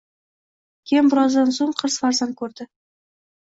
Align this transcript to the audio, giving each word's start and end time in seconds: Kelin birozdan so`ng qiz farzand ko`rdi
Kelin 0.93 1.11
birozdan 1.11 1.53
so`ng 1.59 1.77
qiz 1.85 2.01
farzand 2.07 2.37
ko`rdi 2.43 2.71